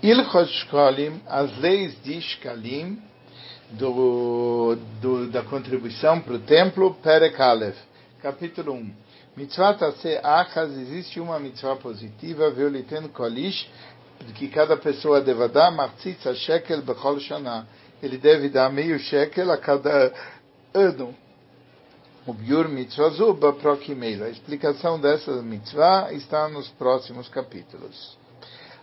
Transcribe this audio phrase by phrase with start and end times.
[0.00, 3.02] Ilchot Shkolim, as leis de Shkalim,
[3.72, 7.76] do, do, da contribuição para o templo, Perek Aleph,
[8.22, 8.94] capítulo 1.
[9.36, 13.68] Mitzvah Tase Achaz, existe uma mitzvah positiva, Veoliten Kolish,
[14.36, 17.66] que cada pessoa deve dar, Martzitza Shekel Bechol Shana.
[18.00, 20.12] Ele deve dar meio shekel a cada
[20.72, 21.12] ano.
[22.24, 24.26] O Biur Mitzvazu Baprokimeila.
[24.26, 28.16] A explicação dessa mitzvah está nos próximos capítulos.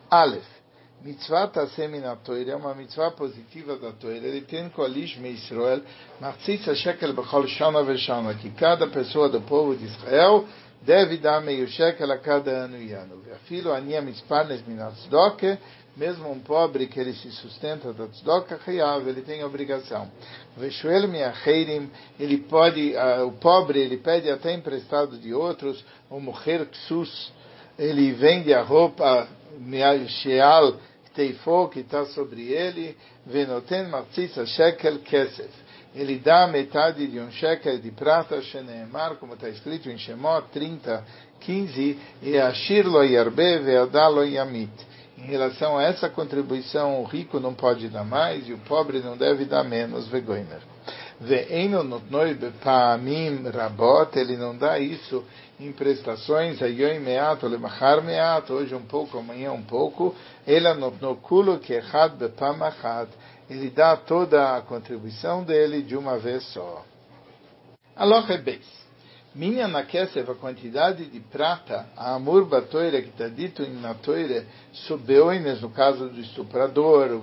[0.10, 0.55] Aleph.
[1.04, 2.18] Mitzvah Tasemi na
[2.48, 4.16] é uma mitzvah positiva da Torah.
[4.16, 5.82] Ele tem Kolish Me Israel,
[6.20, 10.46] Matzitza Shekel Bechol Shana Veshana, que cada pessoa do povo de Israel
[10.82, 13.22] deve dar meio shekel a cada ano e ano.
[13.48, 15.58] Filho Ania Mitzparnes Minatzdoke,
[15.98, 20.12] mesmo um pobre que ele se sustenta da tzedakah chayav, ele tem obrigação.
[20.58, 21.90] Veshuel miacheirim,
[22.20, 27.32] ele pode, uh, o pobre ele pede até emprestado de outros, o mujer ksus,
[27.78, 29.28] ele vende a roupa
[30.08, 30.80] sheal
[31.16, 35.50] teifo que está sobre ele, venoten matzitza shekel kesef.
[35.94, 41.04] Ele dá metade de um shekel de prata, sheneemar, como está escrito em Shemot 30,
[41.40, 44.74] 15, e ashir lo yarbe ve'adalo yamit
[45.18, 49.16] em relação a essa contribuição, o rico não pode dar mais e o pobre não
[49.16, 50.08] deve dar menos.
[50.08, 50.60] Vegoimer.
[51.22, 55.24] Ve'eno notnoi bepa'amim rabot, ele não dá isso
[55.60, 60.14] em prestações, ayoim meat, lemachar meat, hoje um pouco, amanhã um pouco,
[60.46, 63.10] ele anotnou kulo kechad bepamachad,
[63.50, 66.84] ele dá toda a contribuição dele de uma vez só.
[67.96, 68.85] Aloha beis.
[69.36, 74.46] Minha na Kesef, a quantidade de prata, a amor batoira, que está dito na toire,
[74.72, 77.22] subeoines, no caso do estuprador, o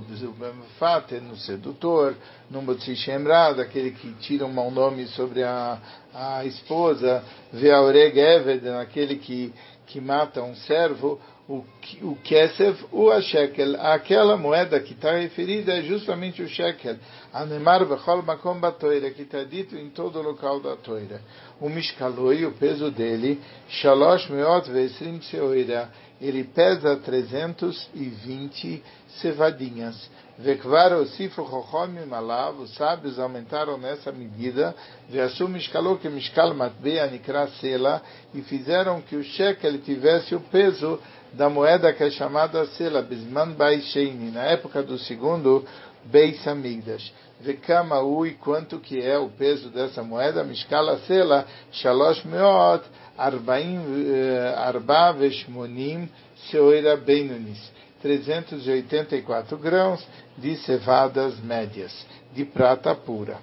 [0.79, 2.15] fate, no sedutor,
[2.51, 5.81] no motzishemrad, aquele que tira um mau nome sobre a,
[6.13, 9.51] a esposa, veaureg eved, naquele que,
[9.87, 11.65] que mata um servo, o,
[12.03, 16.97] o Kesef, o a shekel, aquela moeda que está referida é justamente o shekel.
[17.33, 21.21] Anemar bechol makom batoira, que está dito em todo o local da toira.
[21.61, 25.91] O mishkaloi, o peso dele, shalosh meot vesrim seoira,
[26.23, 28.83] ele pesa 320
[29.21, 30.09] cevadinhas.
[30.39, 34.75] Vekvar osifo chochomim alav, os sábios aumentaram nessa medida,
[35.11, 38.01] veasu mishkalô que mishkal matbea nikra sela,
[38.33, 40.99] e fizeram que o shekel tivesse o peso
[41.33, 45.67] da moeda que é chamada sela, bisman baisheini, na época do segundo
[46.05, 47.13] Beis Amigdash.
[47.41, 50.45] Vekama ui, quanto que é o peso dessa moeda?
[50.45, 52.85] Mishkala sela, shalosh meot,
[53.19, 56.09] arbaim, eh, arba veshmonim,
[56.51, 57.59] seoira benunis.
[58.01, 61.93] 384 grãos de cevadas médias,
[62.33, 63.39] de prata pura.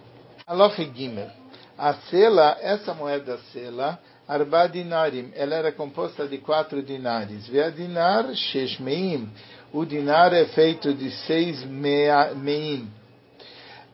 [0.46, 1.30] Aloch Gimel.
[1.78, 7.48] A sela, essa moeda sela, arba dinarim, ela era composta de quatro dinares.
[7.48, 9.30] Vea dinar, sheshmeim,
[9.74, 12.88] o dinar é feito de seis mea, meim.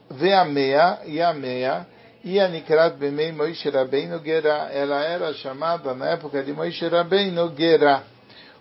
[0.09, 1.87] Vê a meia e a meia.
[2.23, 7.53] E a Nikrat Bemei Moishe Rabbeinu Gera, ela era chamada na época de Moishe Rabbeinu
[7.55, 8.03] Gera.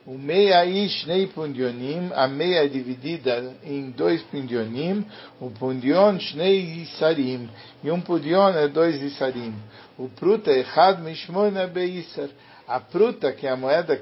[0.06, 5.06] O meia ishnei pundionim, a meia é dividida em dois pundionim,
[5.40, 7.48] o pundion shnei isarim,
[7.82, 9.54] e um pundion é dois isarim.
[9.96, 12.28] O pruta é had mishmona beisar.
[12.68, 13.98] A pruta, que é a moeda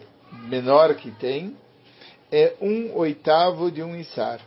[0.48, 1.56] menor que tem,
[2.32, 4.40] é um oitavo de um isar.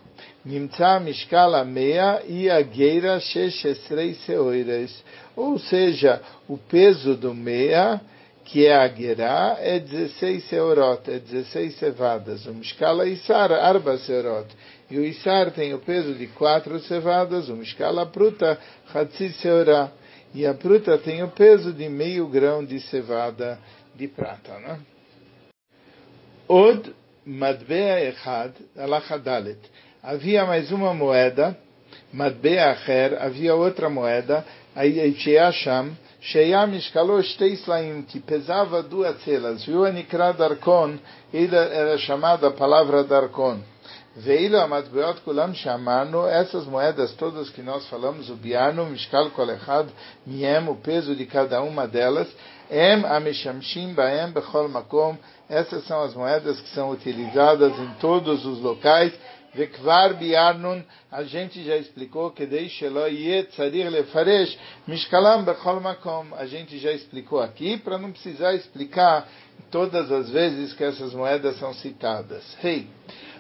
[0.44, 5.04] Nimtza mishkala meia e a gueira sheshesrei seoires.
[5.36, 8.02] Ou seja, o peso do meia,
[8.44, 8.86] que é a
[9.60, 12.46] é 16 seorot, é 16 cevadas.
[12.48, 14.48] O mishkala isar, arba seorot.
[14.90, 18.58] E o isar tem o peso de quatro cevadas, o mishkala pruta,
[18.94, 19.92] hatzi seorá.
[20.34, 23.60] E a pruta tem o peso de meio grão de cevada
[23.96, 24.60] de prata.
[24.60, 24.80] Né?
[26.48, 26.94] Od
[27.26, 29.58] Madbea Echad, Alachadalet.
[30.04, 31.58] Havia mais uma moeda,
[32.14, 34.46] Madbea Acher, havia outra moeda,
[35.52, 39.66] Sham, Sheia Mishkalo Shteislaim, que pesava duas celas.
[39.66, 41.00] Viu a Darkon,
[41.34, 43.60] ele era chamada a palavra Darkon.
[44.18, 49.90] Veio a Matbeot Kulam chamando essas moedas todas que nós falamos, o Biano, Mishkal Kolechad,
[50.26, 52.28] Miem, o peso de cada uma delas,
[52.70, 55.16] Em Ameshamshim Baem Bechol Makom,
[55.48, 59.14] essas são as moedas que são utilizadas em todos os locais.
[59.54, 66.26] Vekvar biarnun, a gente já explicou que deixelo yet tzarir lefaresh mishkalam bechol makom.
[66.36, 69.26] A gente já explicou aqui para não precisar explicar
[69.72, 72.44] todas as vezes que essas moedas são citadas.
[72.62, 72.90] Hey,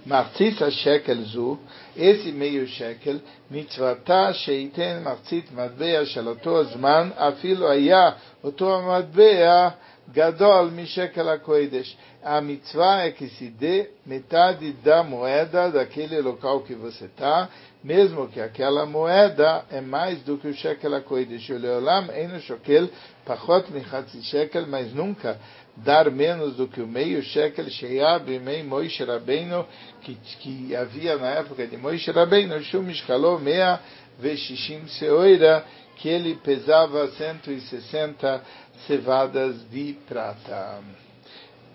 [0.05, 1.57] מחצית השקל זו,
[1.97, 3.19] איזה מאיר שקל,
[3.51, 8.09] מצוותה שייתן מחצית מטבע של אותו זמן, אפילו היה
[8.43, 9.69] אותו המטבע
[10.13, 11.97] Gadol Mishekel HaKodesh.
[12.23, 17.49] A mitzvah é que se dê metade da moeda daquele local que você está,
[17.83, 21.49] mesmo que aquela moeda é mais do que o Shekel HaKodesh.
[21.49, 22.89] O Leolam Eino Shokel
[23.25, 25.39] Pachot Michatzi Shekel, mas nunca
[25.77, 29.65] dar menos do que o meio shekel sheyab mei Moishe Rabbeinu
[30.01, 33.79] que, que havia na época de Moishe Rabbeinu shum mishkalo mea
[34.19, 35.65] veshishim seoira
[35.96, 38.42] que ele pesava 160
[38.86, 40.80] cevadas de prata.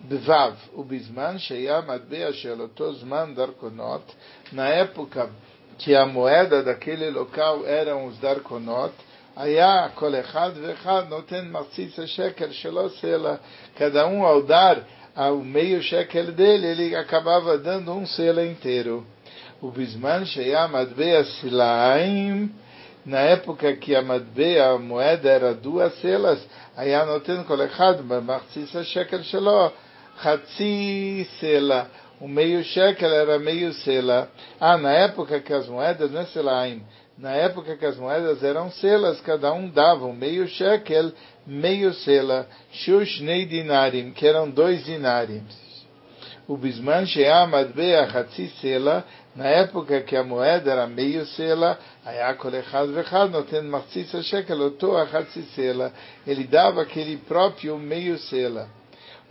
[0.01, 4.03] Bevav, o bisman sheia matbea sheloto zman darkonot,
[4.51, 5.29] na época
[5.77, 8.93] que a moeda daquele local eram os darkonot,
[9.35, 13.35] היה כל אחד ואחד נותן מחציץ השקל שלו סלע.
[13.77, 14.77] Cada um ao dar
[15.15, 19.05] ao meio shekel dele, ele acabava dando um selo inteiro.
[19.61, 22.51] O bisman sheia matbea silaim,
[23.04, 26.38] na época que a madbeia, a moeda, era duas selas,
[26.76, 29.72] aí anoten kol echad b'machtzis shekel shelo,
[30.22, 34.28] chatzi sela, o meio shekel era meio sela.
[34.60, 36.82] Ah, na época que as moedas, não é selaim,
[37.16, 41.12] na época que as moedas eram selas, cada um dava um meio shekel,
[41.46, 45.42] meio sela, shush dinarim, que eram dois dinarim.
[46.46, 49.04] O bisman she'a madbeia chatzi sela,
[49.35, 51.77] na época que a moeda era meio sela,
[56.25, 58.67] ele dava aquele próprio meio sela.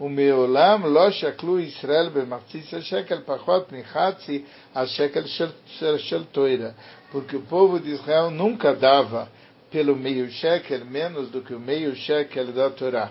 [0.01, 4.43] ומעולם לא שקלו ישראל במחציס השקל פחות מחצי
[4.75, 6.71] השקל של, של, של תוירה.
[7.13, 9.29] Porque o povo de Israel nunca dava
[9.71, 13.11] pelo meio shekel menos do que o meio shekel da Torá.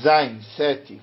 [0.00, 1.00] Zain, sete.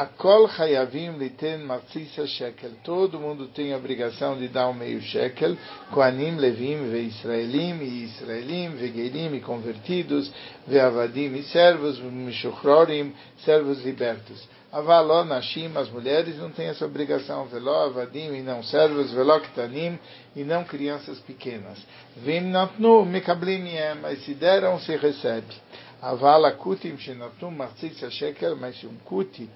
[0.00, 2.70] Akol Hayavim Liten Matzisa Shekel.
[2.82, 5.58] Todo mundo tem a obrigação de dar um meio shekel.
[5.92, 10.32] Koanim, Levim, Ve Israelim, e Israelim, Vegerim, e convertidos,
[10.66, 13.12] Ve Avadim, e servos, Mishuchrorim,
[13.44, 14.48] servos libertos.
[14.72, 17.44] Avaló, Nashim, as mulheres não têm essa obrigação.
[17.44, 19.98] Veló, Avadim, e não servos, Veló, Ktanim,
[20.34, 21.78] e não crianças pequenas.
[22.16, 23.68] Vim Natnu, Mekablim,
[24.00, 25.54] mas se deram, se recebe.
[26.02, 29.46] Avala kutim shenatum matzitza shekel, mas um kuti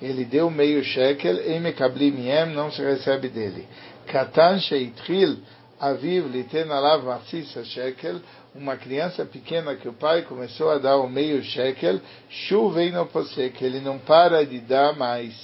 [0.00, 3.66] ele deu meio shekel, em mekablim yem, não se recebe dele.
[4.06, 5.38] Katan sheitril
[5.80, 8.20] aviv liten alav matzitza shekel,
[8.54, 12.00] uma criança pequena que o pai começou a dar o meio shekel,
[12.30, 15.34] chuvei no posek, ele não para de dar mais.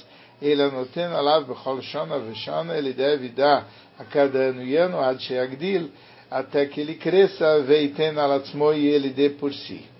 [0.41, 3.67] Ele anoten alav bechol shona veshona, ele deve dar
[3.99, 5.91] a cada ano e ano, ad sheagdil,
[6.31, 9.94] até que ele cresça, veiten alatzmo e ele dê por si.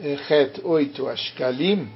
[0.00, 1.88] Chet 8, Ashkalim,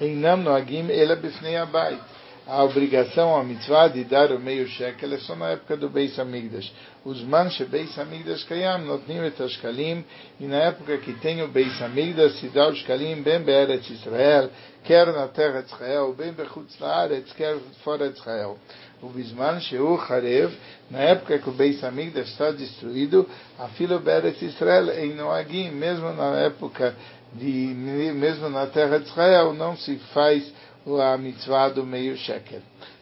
[0.00, 2.00] Einam Noagim Ela Bifnei Abayit.
[2.46, 6.18] A obrigação, a mitzvah de dar o meio shekel é só na época do Beis
[6.18, 6.72] Amigdash.
[7.04, 10.04] Os manche Beis Amigdash Kayam notnim et Ashkalim,
[10.40, 14.50] e na época que tem o Beis Amigdash se dá o Shkalim bem Be'eretz Israel,
[14.82, 18.58] quer na terra de Israel, bem Bechutz Laaretz, quer fora de Israel.
[19.00, 20.52] O Bisman Sheu Harev,
[20.90, 26.12] na época que o Beis Amigdash está destruído, a filo Be'eretz Israel em Noagim, mesmo
[26.12, 26.96] na época
[27.34, 27.74] de,
[28.14, 30.52] mesmo na terra de Israel, não se faz
[30.86, 32.60] a mitzvah do meio shekel.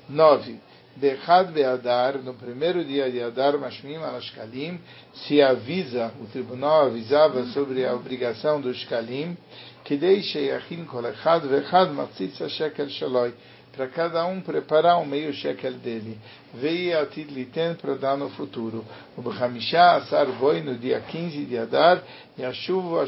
[0.08, 0.68] 9.
[0.96, 4.80] Bechad Beadar, no primeiro dia de Adar, Mashmim Alashkalim,
[5.14, 9.36] se avisa, o tribunal avisava sobre a obrigação do Shkalim,
[9.84, 13.32] que deixe Yachin Kolechad Vechad Matzitza Shekel Shaloi,
[13.78, 16.18] para cada um preparar um meio shekel dele.
[16.52, 18.84] Veio a Tidliten para dar no futuro.
[19.16, 22.02] O Bechamisha Asar Boi, no dia 15 de Adar,
[22.36, 23.06] Yashuva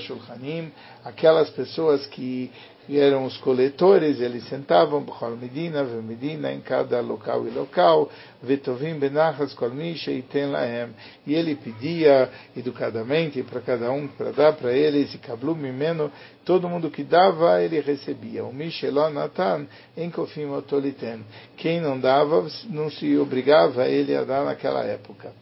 [0.00, 0.72] Shulchanim,
[1.04, 2.50] aquelas pessoas que
[2.88, 8.10] eram os coletores, eles sentavam Bechol Medina, Medina, em cada local e local,
[8.42, 10.88] Vetovim Benachas Kolmisha e Lahem,
[11.26, 16.10] e ele pedia educadamente para cada um, para dar para eles, e Kablu Mimeno,
[16.44, 18.44] todo mundo que dava, ele recebia.
[18.44, 21.24] O Mishelon Natan, em Kofim Otoliten.
[21.56, 25.32] Quem não dava, não se obrigava ele a dar naquela época.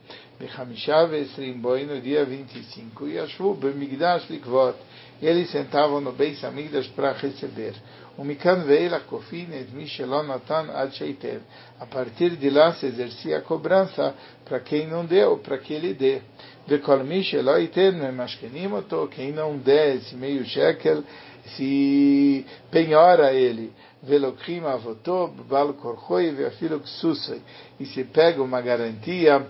[0.40, 4.75] Bechamisha Vesrim Boi, no dia 25, e Ashvu Bemigdash Likvot,
[5.20, 7.75] e eles sentavam no Beis Amigdash para receber.
[8.16, 11.40] O Mikan Veila Kofin et Mishelon Natan Ad Sheiter.
[11.78, 14.14] A partir de lá se exercia a cobrança
[14.47, 16.23] para quem não deu, para que ele dê.
[16.66, 21.04] Vekol Mishelo Iten Memashkenim Oto, quem não der esse meio shekel,
[21.54, 23.73] se penhora ele.
[24.02, 27.42] Velokrim Avotó, Bal Korchoi, Veafilo Ksusoi.
[27.78, 29.47] E se pega uma garantia,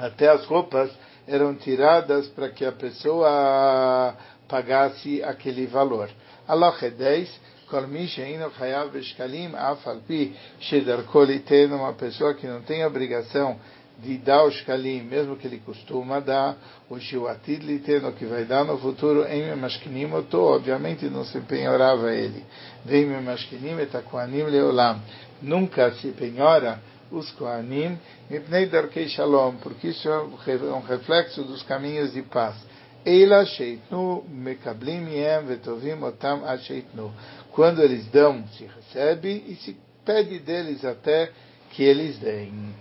[0.00, 0.90] até as roupas
[1.26, 4.14] eram tiradas para que a pessoa
[4.48, 6.08] pagasse aquele valor.
[6.46, 7.40] Aloche 10,
[7.70, 12.84] כל מי שאינו חייב בשקלים, אף על פי שדרכו ליתן uma pessoa que não tem
[12.84, 13.56] obrigação
[13.98, 16.56] de dar o shkalim, mesmo que ele costuma dar,
[16.90, 22.12] o shiuatid liteno, que vai dar no futuro, em mashkinim oto, obviamente não se penhorava
[22.12, 22.44] ele.
[22.84, 25.00] Vem mashkinim etakuanim leolam.
[25.40, 26.78] Nunca se penhora
[27.11, 27.97] os koanim,
[28.29, 30.21] mipnei darkei shalom, porque isso é
[30.73, 32.55] um reflexo dos caminhos de paz.
[33.05, 37.11] Eila sheitnu mekablim yem vetovim otam asheitnu.
[37.51, 39.75] Quando eles dão, se recebe, e se
[40.05, 41.31] pede deles até
[41.71, 42.73] que eles deem.